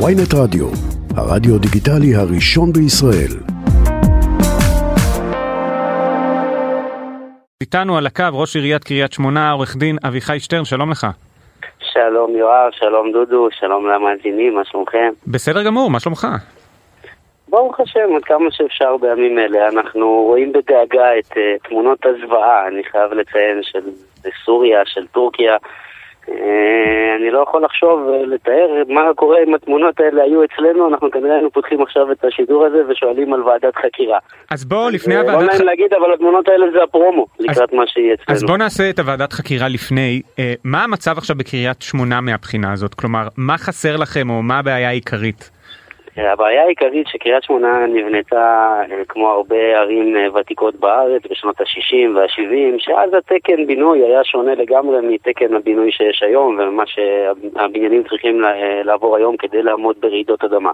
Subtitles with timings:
[0.00, 0.66] ויינט רדיו,
[1.16, 3.34] הרדיו דיגיטלי הראשון בישראל.
[7.60, 11.06] איתנו על הקו ראש עיריית קריית שמונה, עורך דין אביחי שטרן, שלום לך.
[11.80, 15.12] שלום יואב, שלום דודו, שלום למאזינים, מה שלומכם?
[15.26, 16.26] בסדר גמור, מה שלומך?
[17.48, 19.68] ברוך השם, עד כמה שאפשר בימים אלה.
[19.68, 23.80] אנחנו רואים בדאגה את uh, תמונות הזוועה, אני חייב לציין, של
[24.44, 25.56] סוריה, של טורקיה.
[26.28, 26.32] Uh,
[27.22, 31.50] אני לא יכול לחשוב ולתאר מה קורה אם התמונות האלה היו אצלנו, אנחנו כנראה היינו
[31.50, 34.18] פותחים עכשיו את השידור הזה ושואלים על ועדת חקירה.
[34.50, 35.54] אז בוא, לפני לא הוועדת...
[35.54, 38.36] נעים להגיד, אבל התמונות האלה זה הפרומו, לקראת מה שיהיה אצלנו.
[38.36, 40.22] אז בוא נעשה את הוועדת חקירה לפני.
[40.38, 42.94] אה, מה המצב עכשיו בקריית שמונה מהבחינה הזאת?
[42.94, 45.50] כלומר, מה חסר לכם או מה הבעיה העיקרית?
[46.16, 52.78] הבעיה העיקרית שקריית שמונה נבנתה אה, כמו הרבה ערים אה, ותיקות בארץ בשנות ה-60 וה-70,
[52.78, 59.16] שאז התקן בינוי היה שונה לגמרי מתקן הבינוי שיש היום ומה שהבניינים צריכים לה- לעבור
[59.16, 60.70] היום כדי לעמוד ברעידות אדמה.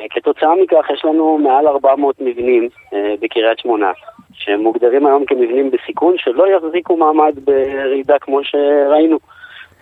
[0.00, 3.92] אה, כתוצאה מכך יש לנו מעל 400 מבנים אה, בקריית שמונה
[4.32, 9.18] שמוגדרים היום כמבנים בסיכון שלא יחזיקו מעמד ברעידה כמו שראינו.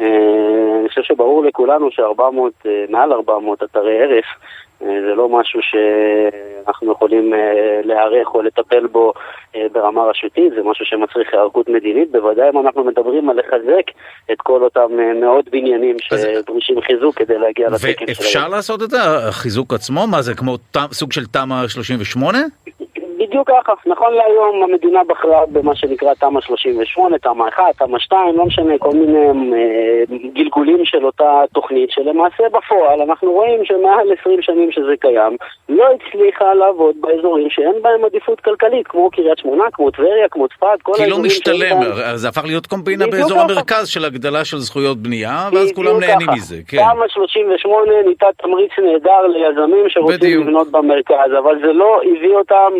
[0.01, 0.07] אה,
[0.81, 2.23] אני חושב שברור לכולנו ש-400,
[2.89, 4.25] מעל 400 אתרי הרס
[4.83, 7.39] אה, זה לא משהו שאנחנו יכולים אה,
[7.85, 9.13] להיערך או לטפל בו
[9.57, 13.85] אה, ברמה רשותית, זה משהו שמצריך היערכות מדינית, בוודאי אם אנחנו מדברים על לחזק
[14.33, 18.91] את כל אותם אה, מאות בניינים אז- שדרושים חיזוק כדי להגיע לתקן ואפשר לעשות את
[18.91, 18.99] זה?
[19.29, 20.07] החיזוק עצמו?
[20.07, 22.39] מה זה, כמו ת- סוג של תמ"א 38?
[23.31, 28.45] בדיוק ככה, נכון להיום המדינה בחרה במה שנקרא תמ"א 38, תמ"א 1, תמ"א 2, לא
[28.47, 30.03] משנה, כל מיני אה,
[30.35, 35.37] גלגולים של אותה תוכנית, שלמעשה בפועל אנחנו רואים שמעל 20 שנים שזה קיים,
[35.69, 40.67] לא הצליחה לעבוד באזורים שאין בהם עדיפות כלכלית, כמו קריית שמונה, כמו טבריה, כמו צפת,
[40.83, 43.53] כל כי לא האזורים שאין משתלם, בהם- זה הפך להיות קומבינה באזור ככה.
[43.53, 46.37] המרכז של הגדלה של זכויות בנייה, ואז כולם נהנים ככה.
[46.37, 46.77] מזה, כן.
[46.79, 50.47] תמ"א 38 ניתן תמריץ נהדר ליזמים שרוצים בדיוק.
[50.47, 52.71] לבנות במרכז, אבל זה לא הביא אותם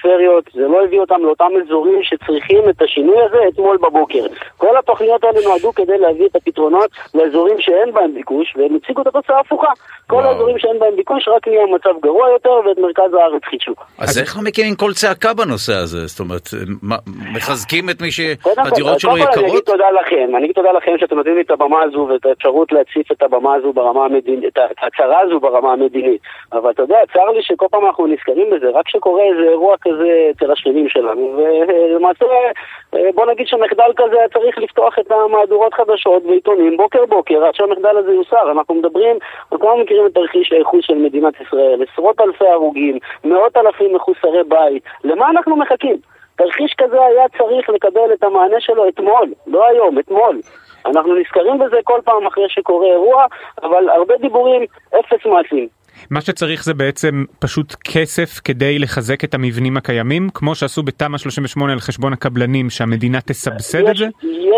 [0.00, 4.24] לפריפריות, זה לא הביא אותם לאותם אזורים שצריכים את השינוי הזה אתמול בבוקר.
[4.56, 9.06] כל התוכניות האלה נועדו כדי להביא את הפתרונות לאזורים שאין בהם ביקוש, והם הציגו את
[9.06, 9.72] התוצאה ההפוכה.
[10.06, 10.22] כל.
[10.22, 13.72] האזורים שאין בהם ביקוש רק נהיה מצב גרוע יותר ואת מרכז הארץ חידשו.
[13.98, 16.06] אז איך לא מקימים קול צעקה בנושא הזה?
[16.06, 16.48] זאת אומרת,
[17.34, 19.66] מחזקים את מי שהדירות שלו קודם כל אני אגיד יקרות?
[19.66, 23.12] תודה לכם, אני אגיד תודה לכם שאתם נותנים לי את הבמה הזו ואת האפשרות להציף
[23.12, 26.20] את הבמה הזו ברמה המדינית, את ההצהרה הזו ברמה המדינית.
[26.52, 29.89] אבל אתה יודע, צר לי שכל פעם אנחנו נזכרים בזה, רק כשקורה איזה אירוע כזה
[30.30, 32.24] אצל השכנים שלנו, ולמעשה,
[32.94, 37.54] אה, בוא נגיד שמחדל כזה היה צריך לפתוח את המהדורות חדשות ועיתונים בוקר בוקר עד
[37.54, 38.50] שהמחדל הזה יוסר.
[38.50, 39.16] אנחנו מדברים,
[39.48, 44.82] כולנו מכירים את תרחיש הייחוס של מדינת ישראל, עשרות אלפי הרוגים, מאות אלפים מחוסרי בית,
[45.04, 45.96] למה אנחנו מחכים?
[46.36, 50.40] תרחיש כזה היה צריך לקבל את המענה שלו אתמול, לא היום, אתמול.
[50.86, 53.24] אנחנו נזכרים בזה כל פעם אחרי שקורה אירוע,
[53.62, 54.64] אבל הרבה דיבורים,
[54.98, 55.68] אפס מעשים.
[56.10, 61.72] מה שצריך זה בעצם פשוט כסף כדי לחזק את המבנים הקיימים, כמו שעשו בתמ"א 38
[61.72, 64.06] על חשבון הקבלנים, שהמדינה תסבסד את זה?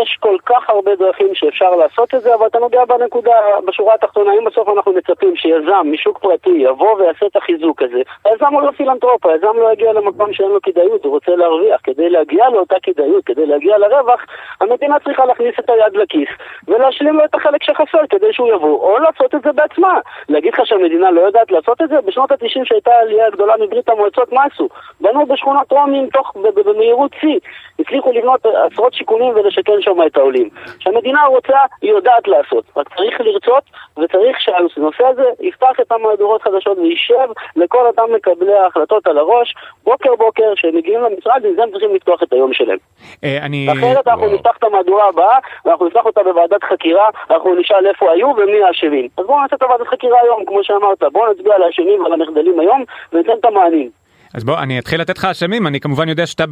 [0.01, 3.31] יש כל כך הרבה דרכים שאפשר לעשות את זה, אבל אתה נוגע בנקודה,
[3.67, 8.53] בשורה התחתונה, אם בסוף אנחנו מצפים שיזם משוק פרטי יבוא ויעשה את החיזוק הזה, היזם
[8.53, 11.81] הוא לא פילנטרופ, היזם לא יגיע למקום שאין לו כדאיות, הוא רוצה להרוויח.
[11.83, 14.21] כדי להגיע לאותה כדאיות, כדי להגיע לרווח,
[14.61, 16.29] המדינה צריכה להכניס את היד לכיס
[16.67, 19.99] ולהשלים לו את החלק שחסר כדי שהוא יבוא, או לעשות את זה בעצמה.
[20.29, 21.95] להגיד לך שהמדינה לא יודעת לעשות את זה?
[22.05, 24.69] בשנות ה-90 שהייתה העלייה הגדולה מברית המועצות, מה עשו?
[25.01, 26.33] בנו בשכונות רומיים תוך,
[26.65, 27.39] במהירות שיא.
[27.79, 30.49] הצליחו לבנות עשרות שיכונים ולשכן שם את העולים.
[30.79, 32.63] כשהמדינה רוצה, היא יודעת לעשות.
[32.77, 33.63] רק צריך לרצות,
[33.97, 40.15] וצריך שהנושא הזה יפתח את המהדורות חדשות וישב לכל אותם מקבלי ההחלטות על הראש, בוקר
[40.15, 42.77] בוקר, שהם מגיעים למשרד, עם זה הם צריכים לפתוח את היום שלהם.
[43.23, 43.67] אה, אני...
[43.71, 44.33] אחרת אנחנו.
[44.33, 49.07] נפתח את המהדורה הבאה, ואנחנו נפתח אותה בוועדת חקירה, אנחנו נשאל איפה היו ומי האשמים.
[49.17, 52.59] אז בואו נעשה את הוועדת חקירה היום, כמו שאמרת, בואו נצביע על האשמים ועל המחדלים
[52.59, 53.89] היום, וניתן את המענים.
[54.33, 56.43] אז בוא, אני אתחיל לתת לך אשמים, אני כמובן יודע שאתה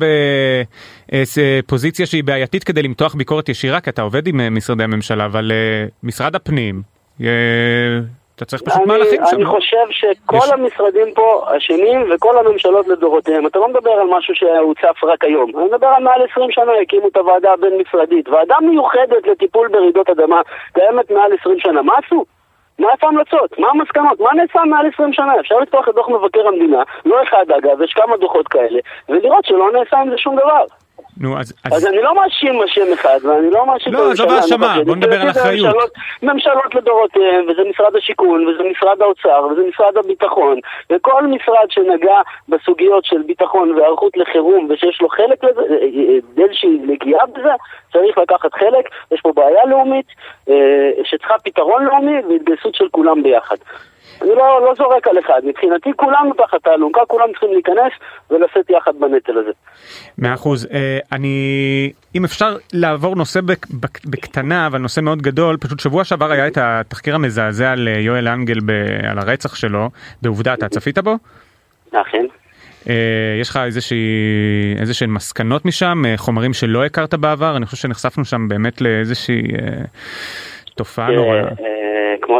[1.09, 5.51] בפוזיציה שהיא בעייתית כדי למתוח ביקורת ישירה, כי אתה עובד עם אה, משרדי הממשלה, אבל
[5.51, 6.81] אה, משרד הפנים,
[7.21, 7.27] אה,
[8.35, 9.35] אתה צריך פשוט אני, מהלכים שם.
[9.35, 9.49] אני לא?
[9.49, 13.47] חושב שכל יש- המשרדים פה אשמים וכל הממשלות לדורותיהם.
[13.47, 15.51] אתה לא מדבר על משהו שהוצף רק היום.
[15.57, 18.29] אני מדבר על מעל 20 שנה הקימו את הוועדה הבין-משרדית.
[18.29, 20.41] ועדה מיוחדת לטיפול ברעידות אדמה
[20.73, 21.81] קיימת מעל 20 שנה.
[21.81, 22.25] מה עשו?
[22.81, 23.59] מה איפה ההמלצות?
[23.59, 24.19] מה המסקנות?
[24.19, 25.39] מה נעשה מעל 20 שנה?
[25.39, 28.79] אפשר לפתוח את דוח מבקר המדינה, לא אחד אגב, יש כמה דוחות כאלה,
[29.09, 30.63] ולראות שלא נעשה עם זה שום דבר.
[31.17, 31.53] נו, אז...
[31.71, 33.93] אז אני לא מאשים אשם אחד, ואני לא מאשים...
[33.93, 34.77] לא, עזוב האשמה.
[34.85, 35.65] בוא נדבר על אחריות.
[35.75, 35.91] ממשלות-
[36.23, 40.59] ממשלות לדורותיהם, וזה משרד השיכון, וזה משרד האוצר, וזה משרד הביטחון,
[40.91, 42.17] וכל משרד שנגע
[42.49, 47.53] בסוגיות של ביטחון והיערכות לחירום, ושיש לו חלק לזה, אה, אה, איזושהי נגיעה בזה,
[47.93, 48.85] צריך לקחת חלק.
[49.11, 50.05] יש פה בעיה לאומית,
[50.49, 50.55] אה,
[51.03, 53.55] שצריכה פתרון לאומי, והתגייסות של כולם ביחד.
[54.21, 57.93] אני לא, לא זורק על אחד, מבחינתי כולנו תחת האלונקה, כולם צריכים להיכנס
[58.31, 59.51] ולשאת יחד בנטל הזה.
[60.17, 60.67] מאה אחוז.
[60.73, 61.37] אה, אני,
[62.15, 66.47] אם אפשר לעבור נושא בק, בק, בקטנה, אבל נושא מאוד גדול, פשוט שבוע שעבר היה
[66.47, 68.71] את התחקיר המזעזע על אה, יואל אנגל ב,
[69.11, 69.89] על הרצח שלו,
[70.21, 71.15] בעובדה, אתה צפית בו?
[71.91, 72.25] אכן.
[72.89, 73.59] אה, יש לך
[74.79, 77.57] איזה שהן מסקנות משם, אה, חומרים שלא הכרת בעבר?
[77.57, 79.83] אני חושב שנחשפנו שם באמת לאיזושהי אה,
[80.75, 81.49] תופעה נוראה.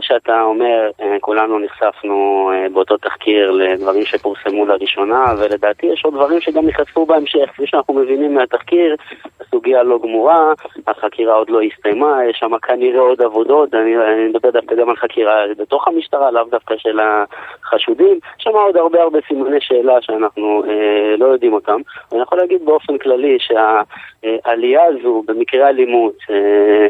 [0.02, 7.06] שאתה אומר, כולנו נחשפנו באותו תחקיר לדברים שפורסמו לראשונה, ולדעתי יש עוד דברים שגם ייחשפו
[7.06, 7.50] בהמשך.
[7.54, 8.96] כפי שאנחנו מבינים מהתחקיר,
[9.42, 10.54] הסוגיה לא גמורה,
[10.88, 14.96] החקירה עוד לא הסתיימה, יש שם כנראה עוד עבודות, אני, אני מדבר דווקא גם על
[14.96, 20.64] חקירה בתוך המשטרה, לאו דווקא של החשודים, יש שם עוד הרבה הרבה סימני שאלה שאנחנו
[20.70, 21.82] אה, לא יודעים אותם.
[22.12, 26.88] אני יכול להגיד באופן כללי שהעלייה הזו במקרה אלימות, אה,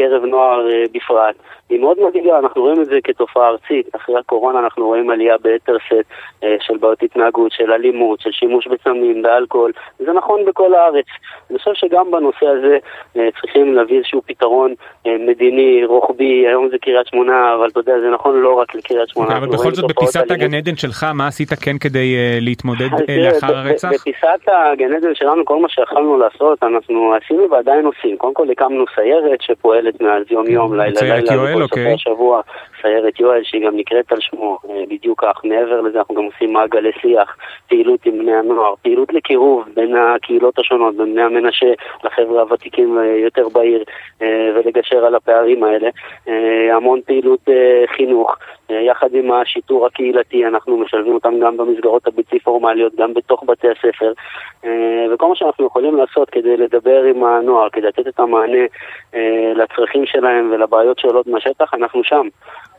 [0.00, 1.34] אה, ובקרב נוער אה, בפרט,
[1.70, 3.94] היא מאוד מדאיגה, אנחנו רואים את זה כתופעה ארצית.
[3.96, 6.04] אחרי הקורונה אנחנו רואים עלייה ביתר שאת
[6.44, 9.72] אה, של בעיות התנהגות, של אלימות, של שימוש בסמים, באלכוהול.
[9.98, 11.06] זה נכון בכל הארץ.
[11.50, 12.78] אני חושב שגם בנושא הזה
[13.14, 14.74] צריכים להביא איזשהו פתרון
[15.06, 19.28] מדיני, רוחבי, היום זה קריית שמונה, אבל אתה יודע, זה נכון לא רק לקריית שמונה.
[19.28, 22.90] אוקיי, אבל בכל זאת בפיסת הגן עדן שלך, מה עשית כן כדי להתמודד
[23.24, 23.88] לאחר הרצח?
[23.92, 28.16] בפיסת הגן עדן שלנו, כל מה שיכלנו לעשות, אנחנו עשינו ועדיין עושים.
[28.16, 29.10] קודם כל הקמנו סייר.
[29.10, 32.40] סיירת שפועלת מאז יום יום, לילה לילה, וכל סופי השבוע,
[32.82, 35.44] סיירת יואל שהיא גם נקראת על שמו, אה, בדיוק כך.
[35.44, 37.36] מעבר לזה אנחנו גם עושים מעגלי שיח,
[37.68, 41.72] פעילות עם בני הנוער, פעילות לקירוב בין הקהילות השונות, בין בני המנשה
[42.04, 43.84] לחבר'ה הוותיקים אה, יותר בעיר,
[44.22, 45.88] אה, ולגשר על הפערים האלה.
[46.76, 47.48] המון פעילות
[47.96, 48.36] חינוך.
[48.70, 54.12] יחד עם השיטור הקהילתי, אנחנו משלבים אותם גם במסגרות הבלתי פורמליות, גם בתוך בתי הספר,
[55.12, 58.64] וכל מה שאנחנו יכולים לעשות כדי לדבר עם הנוער, כדי לתת את המענה
[59.14, 62.28] אה, לצרכים שלהם ולבעיות שעולות מהשטח, אנחנו שם.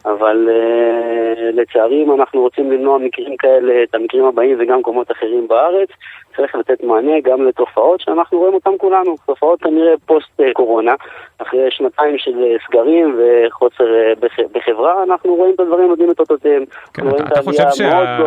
[0.05, 5.47] אבל uh, לצערי, אם אנחנו רוצים למנוע מקרים כאלה, את המקרים הבאים וגם מקומות אחרים
[5.47, 5.89] בארץ,
[6.35, 10.93] צריך לתת מענה גם לתופעות שאנחנו רואים אותן כולנו, תופעות כנראה פוסט-קורונה,
[11.37, 13.85] אחרי שנתיים של סגרים וחוסר
[14.19, 14.31] בח...
[14.51, 16.63] בחברה, אנחנו רואים את הדברים, יודעים את אותותיהם.
[16.93, 18.17] כן, אתה, אתה חושב שה...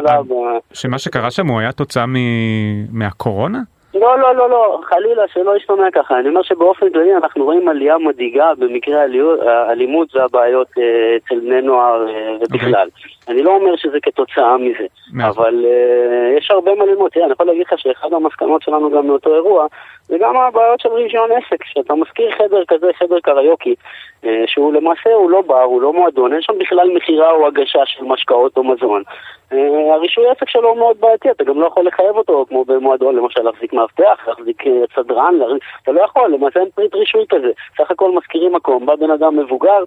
[0.72, 2.16] שמה שקרה שם הוא היה תוצאה מ...
[2.98, 3.58] מהקורונה?
[3.94, 6.18] לא, לא, לא, לא, חלילה שלא ישתמע ככה.
[6.18, 9.02] אני אומר שבאופן כללי אנחנו רואים עלייה מדאיגה במקרה
[9.42, 12.88] האלימות והבעיות אה, אצל בני נוער אה, ובכלל.
[12.88, 13.14] Okay.
[13.28, 14.86] אני לא אומר שזה כתוצאה מזה,
[15.26, 17.10] אבל uh, יש הרבה מה ללמוד.
[17.10, 19.66] תראה, אני יכול להגיד לך שאחד המסקנות שלנו גם מאותו אירוע,
[20.08, 21.62] זה גם הבעיות של רישיון עסק.
[21.62, 23.74] כשאתה מזכיר חדר כזה, חדר קריוקי,
[24.22, 27.86] uh, שהוא למעשה הוא לא בר, הוא לא מועדון, אין שם בכלל מכירה או הגשה
[27.86, 29.02] של משקאות או מזון.
[29.50, 29.54] Uh,
[29.94, 33.42] הרישוי עסק שלו הוא מאוד בעייתי, אתה גם לא יכול לחייב אותו, כמו במועדון, למשל
[33.42, 34.62] להחזיק מאבטח, להחזיק
[34.96, 35.34] סדרן,
[35.82, 37.50] אתה לא יכול, למעשה אין פריט רישוי כזה.
[37.78, 39.84] סך הכל מזכירים מקום, בא בן אדם מבוגר,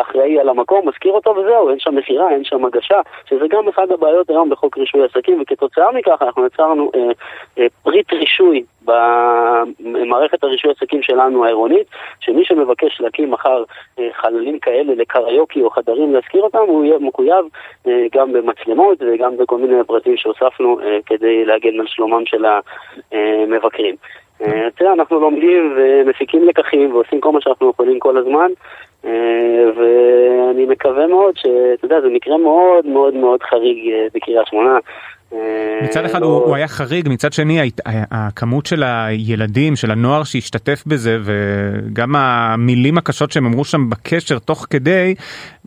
[0.00, 3.90] אחראי על המקום, מזכיר אותו וזהו, אין שם מכירה, אין שם הגשה, שזה גם אחת
[3.90, 7.00] הבעיות היום בחוק רישוי עסקים, וכתוצאה מכך אנחנו יצרנו אה,
[7.58, 8.64] אה, פריט רישוי
[9.80, 11.86] במערכת הרישוי עסקים שלנו העירונית,
[12.20, 13.64] שמי שמבקש להקים מחר
[13.98, 17.44] אה, חללים כאלה לקריוקי או חדרים להזכיר אותם, הוא יהיה מחויב
[17.86, 22.44] אה, גם במצלמות וגם בכל מיני פרטים שהוספנו אה, כדי להגן על שלומם של
[23.12, 23.96] המבקרים.
[24.80, 28.50] אנחנו לומדים ומפיקים לקחים ועושים כל מה שאנחנו יכולים כל הזמן,
[29.76, 34.78] ואני מקווה מאוד שאתה יודע, זה מקרה מאוד מאוד מאוד חריג בקריית שמונה.
[35.82, 36.26] מצד אחד לא...
[36.26, 42.98] הוא, הוא היה חריג, מצד שני הכמות של הילדים, של הנוער שהשתתף בזה וגם המילים
[42.98, 45.14] הקשות שהם אמרו שם בקשר תוך כדי,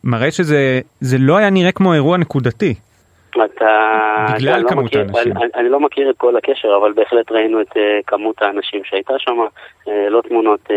[0.03, 2.74] מראה שזה לא היה נראה כמו אירוע נקודתי.
[3.45, 4.25] אתה...
[4.36, 5.38] בגלל אתה כמות לא מכיר, האנשים.
[5.38, 9.13] אני, אני לא מכיר את כל הקשר, אבל בהחלט ראינו את uh, כמות האנשים שהייתה
[9.17, 9.36] שם,
[9.86, 10.74] uh, לא תמונות uh,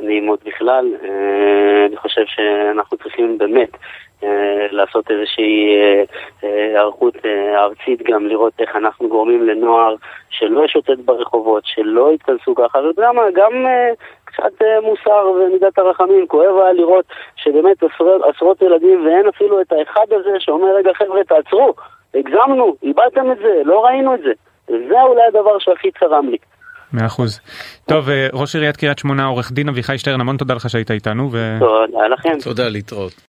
[0.00, 0.86] נעימות בכלל.
[1.02, 1.06] Uh,
[1.88, 3.70] אני חושב שאנחנו צריכים באמת
[4.70, 5.76] לעשות איזושהי
[6.74, 9.94] היערכות uh, ארצית גם, לראות איך אנחנו גורמים לנוער
[10.30, 13.52] שלא ישוטט ברחובות, שלא יתכנסו ככה, ואתה יודע מה, גם...
[13.52, 17.04] Uh, קצת אה, מוסר ומידת הרחמים, כואב היה לראות
[17.36, 21.74] שבאמת עשרות, עשרות ילדים ואין אפילו את האחד הזה שאומר רגע חבר'ה תעצרו,
[22.14, 24.32] הגזמנו, איבדתם את זה, לא ראינו את זה.
[24.66, 26.36] זה אולי הדבר שהכי צרם לי.
[26.92, 27.40] מאה אחוז.
[27.88, 31.28] טוב, אה, ראש עיריית קריית שמונה, עורך דין אביחי שטרן, המון תודה לך שהיית איתנו.
[31.32, 31.56] ו...
[31.60, 32.38] תודה לכם.
[32.44, 33.26] תודה, להתראות.